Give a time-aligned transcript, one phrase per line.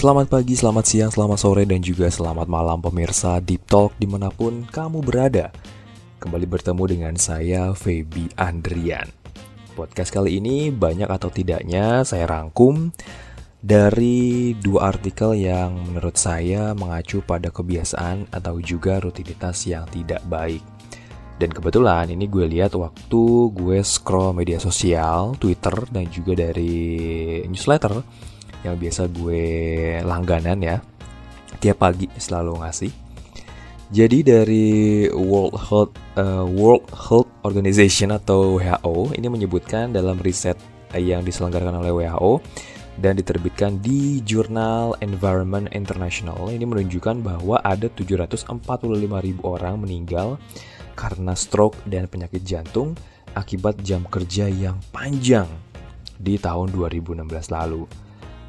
[0.00, 4.32] Selamat pagi, selamat siang, selamat sore, dan juga selamat malam pemirsa Deep Talk di mana
[4.32, 5.52] pun kamu berada.
[6.16, 9.12] Kembali bertemu dengan saya, Feby Andrian.
[9.76, 12.96] Podcast kali ini banyak atau tidaknya saya rangkum
[13.60, 20.64] dari dua artikel yang menurut saya mengacu pada kebiasaan atau juga rutinitas yang tidak baik.
[21.36, 26.88] Dan kebetulan ini gue lihat waktu gue scroll media sosial, Twitter, dan juga dari
[27.44, 28.00] newsletter
[28.64, 29.42] yang biasa gue
[30.04, 30.76] langganan ya
[31.58, 32.92] tiap pagi selalu ngasih.
[33.90, 34.68] Jadi dari
[35.10, 40.54] World Health uh, World Health Organization atau WHO ini menyebutkan dalam riset
[40.94, 42.38] yang diselenggarakan oleh WHO
[43.02, 48.46] dan diterbitkan di jurnal Environment International ini menunjukkan bahwa ada 745
[49.00, 50.38] ribu orang meninggal
[50.94, 52.94] karena stroke dan penyakit jantung
[53.34, 55.50] akibat jam kerja yang panjang
[56.14, 57.88] di tahun 2016 lalu.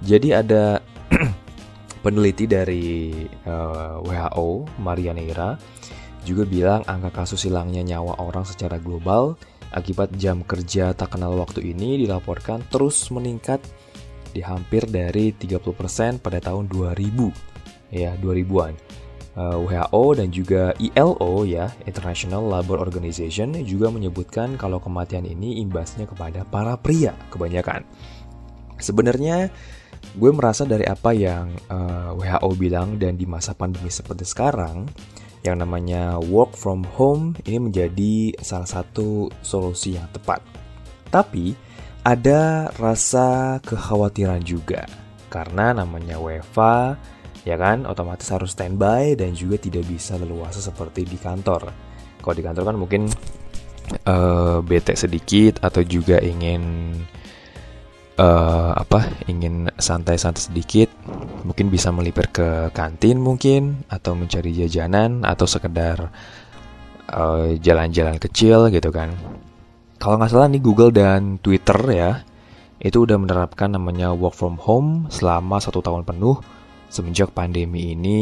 [0.00, 0.80] Jadi ada
[2.04, 3.12] peneliti dari
[3.44, 5.56] uh, eh, WHO, Maria Neira,
[6.24, 11.72] juga bilang angka kasus hilangnya nyawa orang secara global akibat jam kerja tak kenal waktu
[11.72, 13.62] ini dilaporkan terus meningkat
[14.30, 18.74] di hampir dari 30% pada tahun 2000 ya 2000-an.
[19.30, 26.10] Uh, WHO dan juga ILO ya International Labour Organization juga menyebutkan kalau kematian ini imbasnya
[26.10, 27.86] kepada para pria kebanyakan.
[28.82, 29.54] Sebenarnya
[30.16, 34.90] gue merasa dari apa yang uh, eh, WHO bilang dan di masa pandemi seperti sekarang
[35.40, 40.42] yang namanya work from home ini menjadi salah satu solusi yang tepat.
[41.08, 41.56] Tapi
[42.04, 44.84] ada rasa kekhawatiran juga
[45.30, 46.98] karena namanya WFA
[47.44, 51.72] ya kan otomatis harus standby dan juga tidak bisa leluasa seperti di kantor.
[52.20, 53.02] Kalau di kantor kan mungkin
[54.04, 56.92] uh, bete sedikit atau juga ingin
[58.18, 60.90] uh, apa ingin santai-santai sedikit
[61.46, 66.12] mungkin bisa melipir ke kantin mungkin atau mencari jajanan atau sekedar
[67.10, 69.14] eh, jalan-jalan uh, kecil gitu kan.
[70.00, 72.10] Kalau nggak salah nih Google dan Twitter ya
[72.80, 76.40] itu udah menerapkan namanya work from home selama satu tahun penuh.
[76.90, 78.20] Semenjak pandemi ini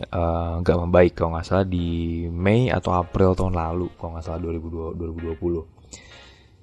[0.00, 4.24] eh, nggak uh, membaik kalau nggak salah di Mei atau April tahun lalu kalau nggak
[4.24, 5.75] salah 2020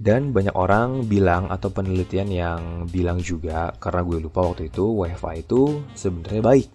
[0.04, 5.48] dan banyak orang bilang atau penelitian yang bilang juga karena gue lupa waktu itu WiFi
[5.48, 6.68] itu sebenarnya baik.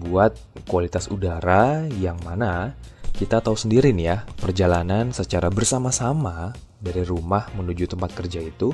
[0.00, 0.32] Buat
[0.64, 2.72] kualitas udara yang mana
[3.12, 8.72] kita tahu sendiri nih ya perjalanan secara bersama-sama dari rumah menuju tempat kerja itu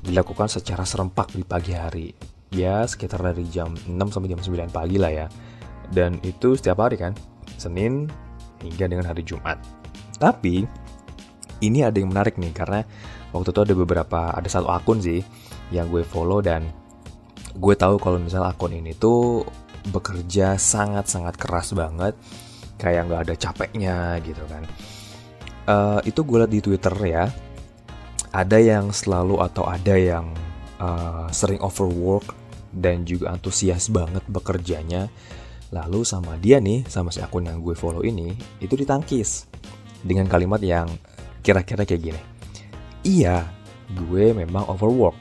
[0.00, 2.08] dilakukan secara serempak di pagi hari.
[2.48, 5.26] Ya sekitar dari jam 6 sampai jam 9 pagi lah ya.
[5.92, 7.12] Dan itu setiap hari kan
[7.60, 8.08] Senin
[8.64, 9.60] hingga dengan hari Jumat.
[10.16, 10.64] Tapi
[11.62, 12.86] ini ada yang menarik nih karena
[13.34, 15.20] waktu itu ada beberapa ada satu akun sih
[15.74, 16.64] yang gue follow dan
[17.58, 19.42] gue tahu kalau misalnya akun ini tuh
[19.90, 22.14] bekerja sangat-sangat keras banget
[22.78, 24.62] kayak nggak ada capeknya gitu kan.
[25.68, 27.28] Uh, itu gue liat di twitter ya
[28.32, 30.32] ada yang selalu atau ada yang
[30.80, 32.32] uh, sering overwork
[32.72, 35.10] dan juga antusias banget bekerjanya.
[35.68, 38.32] Lalu sama dia nih sama si akun yang gue follow ini
[38.64, 39.44] itu ditangkis
[40.00, 40.88] dengan kalimat yang
[41.42, 42.22] kira-kira kayak gini
[43.06, 43.46] Iya,
[43.94, 45.14] gue memang overwork.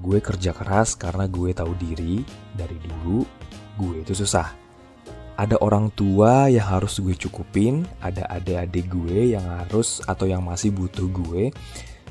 [0.00, 2.24] Gue kerja keras karena gue tahu diri
[2.56, 3.22] dari dulu
[3.76, 4.50] gue itu susah.
[5.36, 10.72] Ada orang tua yang harus gue cukupin, ada adik-adik gue yang harus atau yang masih
[10.72, 11.52] butuh gue,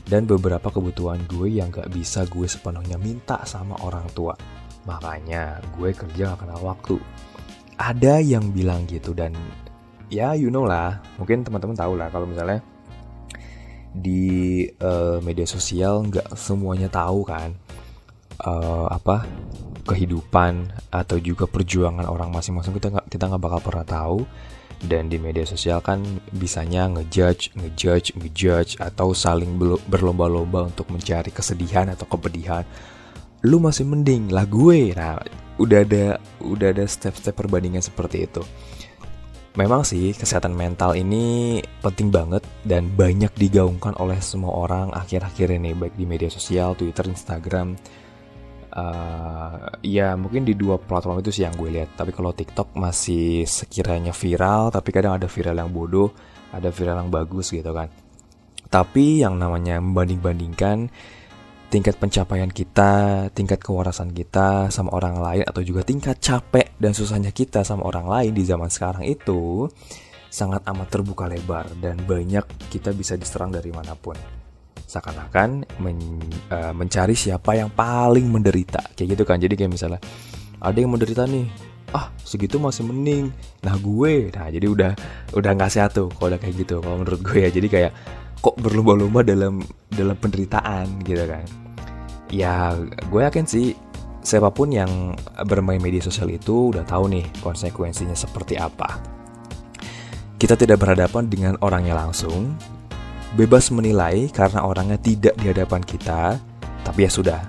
[0.05, 4.37] dan beberapa kebutuhan gue yang gak bisa gue sepenuhnya minta sama orang tua.
[4.85, 7.01] Makanya gue kerja gak kenal waktu.
[7.81, 9.33] Ada yang bilang gitu dan
[10.13, 12.61] ya you know lah, mungkin teman-teman tahu lah kalau misalnya
[13.95, 17.55] di uh, media sosial nggak semuanya tahu kan
[18.43, 19.23] uh, apa
[19.87, 24.19] kehidupan atau juga perjuangan orang masing-masing kita nggak kita nggak bakal pernah tahu.
[24.75, 26.03] Dan di media sosial kan
[26.35, 29.55] bisanya ngejudge ngejudge ngejudge atau saling
[29.87, 32.67] berlomba-lomba untuk mencari kesedihan atau kepedihan.
[33.47, 34.91] Lu masih mending lah gue.
[34.91, 35.15] Nah
[35.55, 38.43] udah ada udah ada step-step perbandingan seperti itu
[39.55, 45.71] Memang sih kesehatan mental ini penting banget dan banyak digaungkan oleh semua orang akhir-akhir ini
[45.71, 47.79] baik di media sosial, Twitter, Instagram.
[48.75, 51.95] Uh, ya mungkin di dua platform itu sih yang gue lihat.
[51.95, 56.11] Tapi kalau TikTok masih sekiranya viral, tapi kadang ada viral yang bodoh,
[56.51, 57.87] ada viral yang bagus gitu kan.
[58.67, 60.91] Tapi yang namanya membanding-bandingkan
[61.69, 67.33] tingkat pencapaian kita, tingkat kewarasan kita sama orang lain atau juga tingkat capek dan susahnya
[67.33, 69.67] kita sama orang lain di zaman sekarang itu
[70.29, 74.15] sangat amat terbuka lebar dan banyak kita bisa diserang dari mana pun.
[74.85, 75.97] Seakan-akan men,
[76.53, 79.41] uh, mencari siapa yang paling menderita kayak gitu kan.
[79.41, 79.99] Jadi kayak misalnya
[80.61, 81.47] ada yang menderita nih
[81.95, 83.31] ah segitu masih mending
[83.63, 84.91] nah gue nah jadi udah
[85.31, 87.91] udah nggak sehat tuh kalau udah kayak gitu kalau menurut gue ya jadi kayak
[88.45, 91.45] kok berlomba-lomba dalam dalam penderitaan gitu kan.
[92.29, 92.77] Ya
[93.09, 93.73] gue yakin sih
[94.21, 95.17] siapa pun yang
[95.49, 99.01] bermain media sosial itu udah tahu nih konsekuensinya seperti apa.
[100.37, 102.53] Kita tidak berhadapan dengan orangnya langsung
[103.33, 106.37] bebas menilai karena orangnya tidak di hadapan kita
[106.85, 107.41] tapi ya sudah.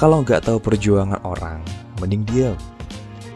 [0.00, 1.60] Kalau nggak tahu perjuangan orang
[2.00, 2.56] mending diam.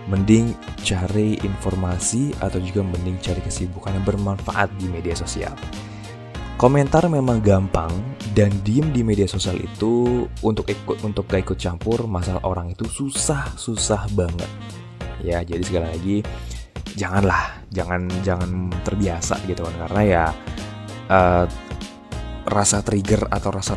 [0.05, 0.53] Mending
[0.85, 5.57] cari informasi atau juga mending cari kesibukan yang bermanfaat di media sosial.
[6.55, 7.91] Komentar memang gampang
[8.31, 12.87] dan diem di media sosial itu untuk ikut untuk gak ikut campur masalah orang itu
[12.87, 14.47] susah susah banget.
[15.19, 16.17] Ya jadi sekali lagi
[16.95, 20.25] janganlah jangan jangan terbiasa gitu kan karena ya
[21.11, 21.45] uh,
[22.47, 23.75] rasa trigger atau rasa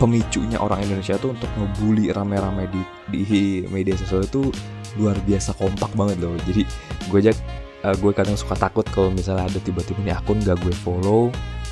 [0.00, 2.82] pemicunya orang Indonesia tuh untuk ngebully rame-rame di
[3.12, 4.48] di media sosial itu
[4.96, 6.62] luar biasa kompak banget loh jadi
[7.12, 7.32] gue aja
[7.84, 11.28] uh, gue kadang suka takut kalau misalnya ada tiba-tiba nih akun gak gue follow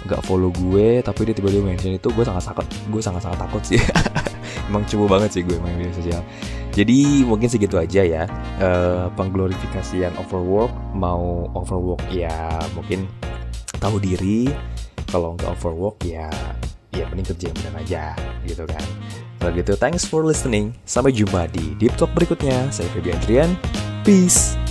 [0.06, 3.62] gak follow gue tapi dia tiba-tiba mention itu gue sangat takut gue sangat sangat takut
[3.64, 3.81] sih
[4.69, 6.23] emang coba banget sih gue main media sosial
[6.73, 8.23] jadi mungkin segitu aja ya
[8.61, 12.32] uh, pengglorifikasian overwork mau overwork ya
[12.76, 13.08] mungkin
[13.81, 14.53] tahu diri
[15.08, 16.29] kalau nggak overwork ya
[16.93, 18.05] ya mending kerja yang benar aja
[18.44, 18.85] gitu kan
[19.43, 20.70] kalau gitu, thanks for listening.
[20.87, 22.70] Sampai jumpa di Deep Talk berikutnya.
[22.70, 23.50] Saya Febian Trian.
[24.06, 24.62] Peace.